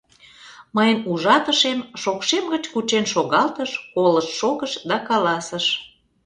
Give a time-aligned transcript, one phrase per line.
[0.75, 5.65] Мыйын ужатышем шокшем гыч кучен шогалтыш, колышт шогыш да каласыш: